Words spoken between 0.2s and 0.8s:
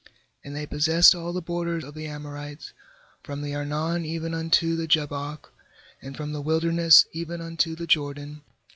^And they